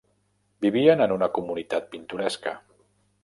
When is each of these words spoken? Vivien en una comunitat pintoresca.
Vivien 0.65 1.03
en 1.05 1.13
una 1.17 1.29
comunitat 1.37 1.93
pintoresca. 1.93 2.55